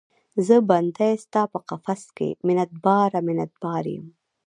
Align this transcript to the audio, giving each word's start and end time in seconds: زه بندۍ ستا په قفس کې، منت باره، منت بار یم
زه 0.47 0.55
بندۍ 0.69 1.13
ستا 1.25 1.41
په 1.53 1.59
قفس 1.69 2.03
کې، 2.17 2.29
منت 2.45 2.71
باره، 2.85 3.19
منت 3.27 3.51
بار 3.63 3.85
یم 3.93 4.05